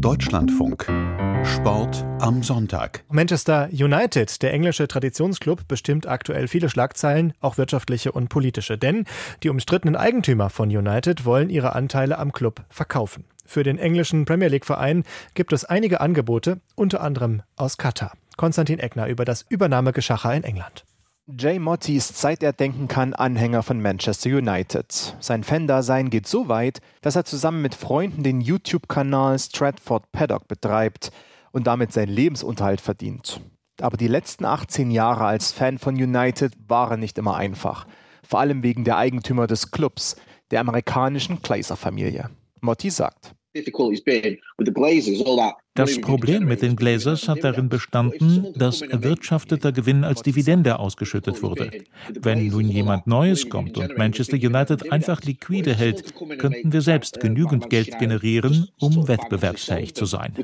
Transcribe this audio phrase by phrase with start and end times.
[0.00, 0.86] Deutschlandfunk.
[1.44, 3.04] Sport am Sonntag.
[3.08, 8.76] Manchester United, der englische Traditionsclub, bestimmt aktuell viele Schlagzeilen, auch wirtschaftliche und politische.
[8.76, 9.04] Denn
[9.42, 13.24] die umstrittenen Eigentümer von United wollen ihre Anteile am Club verkaufen.
[13.46, 15.04] Für den englischen Premier League-Verein
[15.34, 18.12] gibt es einige Angebote, unter anderem aus Katar.
[18.36, 20.84] Konstantin Eckner über das Übernahmegeschacher in England.
[21.28, 25.16] Jay Motti ist seit er denken kann Anhänger von Manchester United.
[25.18, 31.10] Sein Fan-Dasein geht so weit, dass er zusammen mit Freunden den YouTube-Kanal Stratford Paddock betreibt
[31.50, 33.40] und damit seinen Lebensunterhalt verdient.
[33.80, 37.88] Aber die letzten 18 Jahre als Fan von United waren nicht immer einfach.
[38.22, 40.14] Vor allem wegen der Eigentümer des Clubs,
[40.52, 42.30] der amerikanischen Glazer-Familie.
[42.60, 43.34] Motti sagt.
[45.74, 51.70] Das Problem mit den Glazers hat darin bestanden, dass erwirtschafteter Gewinn als Dividende ausgeschüttet wurde.
[52.18, 57.68] Wenn nun jemand Neues kommt und Manchester United einfach liquide hält, könnten wir selbst genügend
[57.68, 60.34] Geld generieren, um wettbewerbsfähig zu sein.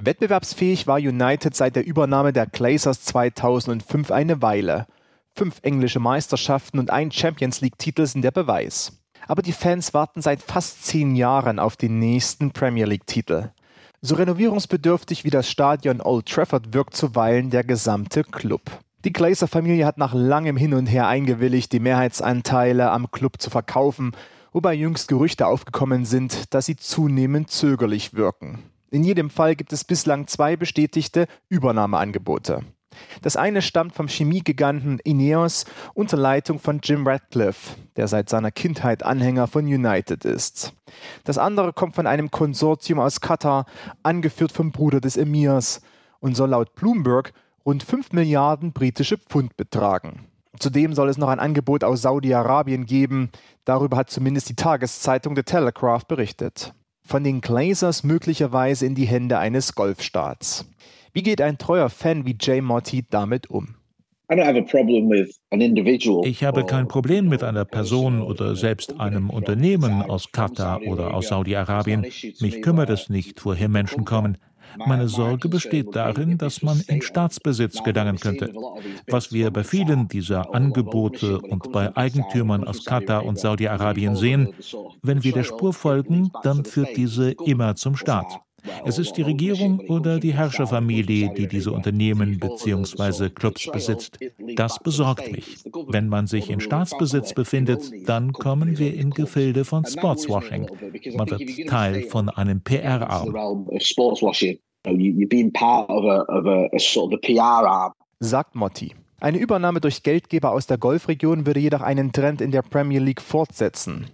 [0.00, 4.86] Wettbewerbsfähig war United seit der Übernahme der Glazers 2005 eine Weile.
[5.34, 8.97] Fünf englische Meisterschaften und ein Champions League-Titel sind der Beweis
[9.28, 13.50] aber die Fans warten seit fast zehn Jahren auf den nächsten Premier League-Titel.
[14.00, 18.62] So renovierungsbedürftig wie das Stadion Old Trafford wirkt zuweilen der gesamte Club.
[19.04, 24.12] Die Glazer-Familie hat nach langem Hin und Her eingewilligt, die Mehrheitsanteile am Club zu verkaufen,
[24.52, 28.62] wobei jüngst Gerüchte aufgekommen sind, dass sie zunehmend zögerlich wirken.
[28.90, 32.64] In jedem Fall gibt es bislang zwei bestätigte Übernahmeangebote.
[33.22, 39.02] Das eine stammt vom Chemiegiganten Ineos unter Leitung von Jim Radcliffe, der seit seiner Kindheit
[39.02, 40.72] Anhänger von United ist.
[41.24, 43.66] Das andere kommt von einem Konsortium aus Katar,
[44.02, 45.80] angeführt vom Bruder des Emirs,
[46.20, 47.32] und soll laut Bloomberg
[47.64, 50.26] rund 5 Milliarden britische Pfund betragen.
[50.58, 53.30] Zudem soll es noch ein Angebot aus Saudi-Arabien geben,
[53.64, 56.74] darüber hat zumindest die Tageszeitung The Telegraph berichtet.
[57.04, 60.66] Von den Glazers möglicherweise in die Hände eines Golfstaats.
[61.12, 63.74] Wie geht ein treuer Fan wie Jay Motti damit um?
[66.24, 71.28] Ich habe kein Problem mit einer Person oder selbst einem Unternehmen aus Katar oder aus
[71.28, 72.06] Saudi-Arabien.
[72.40, 74.36] Mich kümmert es nicht, woher Menschen kommen.
[74.76, 78.52] Meine Sorge besteht darin, dass man in Staatsbesitz gelangen könnte.
[79.06, 84.52] Was wir bei vielen dieser Angebote und bei Eigentümern aus Katar und Saudi-Arabien sehen,
[85.02, 88.40] wenn wir der Spur folgen, dann führt diese immer zum Staat.
[88.84, 93.30] Es ist die Regierung oder die Herrscherfamilie, die diese Unternehmen bzw.
[93.30, 94.18] Clubs besitzt.
[94.56, 95.58] Das besorgt mich.
[95.88, 100.68] Wenn man sich in Staatsbesitz befindet, dann kommen wir in Gefilde von Sportswashing.
[101.16, 103.34] Man wird Teil von einem PR-Arm.
[108.20, 108.94] Sagt Motti.
[109.20, 113.20] Eine Übernahme durch Geldgeber aus der Golfregion würde jedoch einen Trend in der Premier League
[113.20, 114.06] fortsetzen.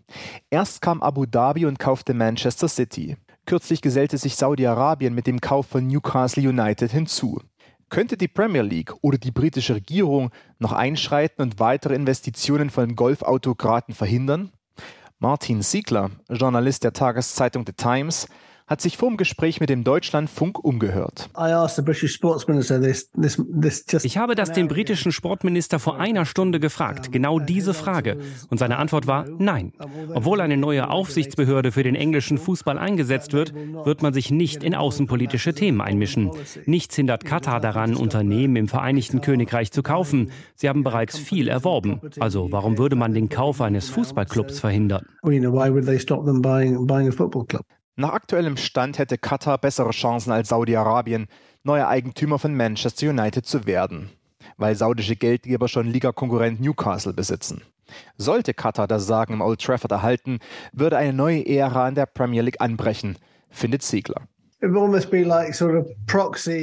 [0.48, 3.16] Erst kam Abu Dhabi und kaufte Manchester City.
[3.46, 7.40] Kürzlich gesellte sich Saudi-Arabien mit dem Kauf von Newcastle United hinzu.
[7.90, 13.94] Könnte die Premier League oder die britische Regierung noch einschreiten und weitere Investitionen von Golfautokraten
[13.94, 14.50] verhindern?
[15.18, 18.28] Martin Siegler, Journalist der Tageszeitung The Times,
[18.66, 21.28] hat sich vor dem Gespräch mit dem Deutschlandfunk umgehört.
[24.04, 28.18] Ich habe das dem britischen Sportminister vor einer Stunde gefragt, genau diese Frage.
[28.48, 29.72] Und seine Antwort war nein.
[30.14, 34.74] Obwohl eine neue Aufsichtsbehörde für den englischen Fußball eingesetzt wird, wird man sich nicht in
[34.74, 36.30] außenpolitische Themen einmischen.
[36.64, 40.30] Nichts hindert Katar daran, Unternehmen im Vereinigten Königreich zu kaufen.
[40.54, 42.00] Sie haben bereits viel erworben.
[42.18, 45.06] Also warum würde man den Kauf eines Fußballclubs verhindern?
[47.96, 51.28] Nach aktuellem Stand hätte Katar bessere Chancen als Saudi-Arabien,
[51.62, 54.10] neuer Eigentümer von Manchester United zu werden,
[54.56, 57.62] weil saudische Geldgeber schon Ligakonkurrent Newcastle besitzen.
[58.16, 60.40] Sollte Katar das Sagen im Old Trafford erhalten,
[60.72, 63.16] würde eine neue Ära in der Premier League anbrechen,
[63.48, 64.26] findet Siegler.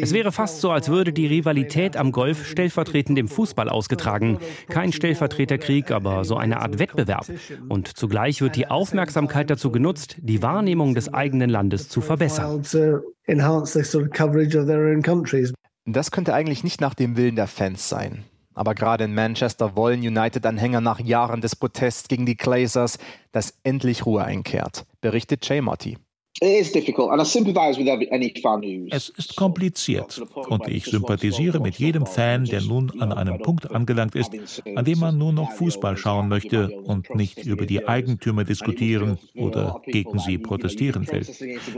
[0.01, 4.39] Es wäre fast so, als würde die Rivalität am Golf stellvertretend im Fußball ausgetragen.
[4.69, 7.27] Kein Stellvertreterkrieg, aber so eine Art Wettbewerb.
[7.69, 12.63] Und zugleich wird die Aufmerksamkeit dazu genutzt, die Wahrnehmung des eigenen Landes zu verbessern.
[15.85, 18.23] Das könnte eigentlich nicht nach dem Willen der Fans sein.
[18.53, 22.97] Aber gerade in Manchester wollen United-Anhänger nach Jahren des Protests gegen die Glazers,
[23.31, 25.97] dass endlich Ruhe einkehrt, berichtet Jay Motti.
[28.89, 34.15] Es ist kompliziert und ich sympathisiere mit jedem Fan, der nun an einem Punkt angelangt
[34.15, 34.31] ist,
[34.75, 39.83] an dem man nur noch Fußball schauen möchte und nicht über die Eigentümer diskutieren oder
[39.85, 41.23] gegen sie protestieren will.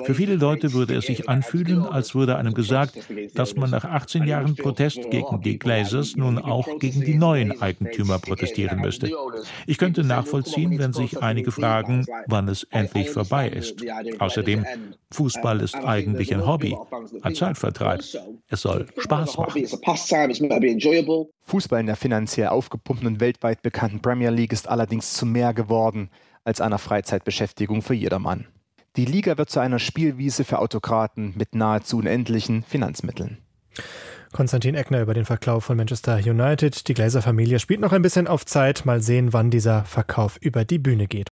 [0.05, 2.97] Für viele Leute würde es sich anfühlen, als würde einem gesagt,
[3.33, 8.17] dass man nach 18 Jahren Protest gegen die Glazers nun auch gegen die neuen Eigentümer
[8.17, 9.11] protestieren müsste.
[9.67, 13.83] Ich könnte nachvollziehen, wenn sich einige fragen, wann es endlich vorbei ist.
[14.19, 16.75] Außerdem Außerdem, Fußball ist eigentlich ein Hobby,
[17.21, 18.01] ein Zeitvertreib.
[18.47, 19.65] Es soll Spaß machen.
[21.45, 26.09] Fußball in der finanziell aufgepumpten und weltweit bekannten Premier League ist allerdings zu mehr geworden
[26.43, 28.47] als einer Freizeitbeschäftigung für jedermann.
[28.95, 33.39] Die Liga wird zu einer Spielwiese für Autokraten mit nahezu unendlichen Finanzmitteln.
[34.33, 36.87] Konstantin Eckner über den Verkauf von Manchester United.
[36.87, 38.83] Die Glazer Familie spielt noch ein bisschen auf Zeit.
[38.83, 41.31] Mal sehen, wann dieser Verkauf über die Bühne geht.